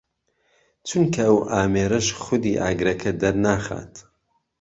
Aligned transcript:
چونکە 0.87 1.21
ئەو 1.27 1.37
ئامێرەش 1.51 2.07
خودی 2.21 2.59
ئاگرەکە 2.61 3.11
دەرناخات 3.21 3.93